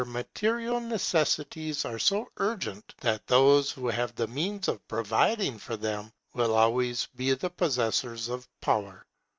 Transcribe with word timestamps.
Our 0.01 0.05
material 0.05 0.79
necessities 0.79 1.85
are 1.85 1.99
so 1.99 2.27
urgent, 2.37 2.95
that 3.01 3.27
those 3.27 3.69
who 3.69 3.87
have 3.89 4.15
the 4.15 4.25
means 4.25 4.67
of 4.67 4.87
providing 4.87 5.59
for 5.59 5.77
them 5.77 6.11
will 6.33 6.55
always 6.55 7.05
be 7.15 7.35
the 7.35 7.51
possessors 7.51 8.27
of 8.27 8.49
power. 8.61 9.05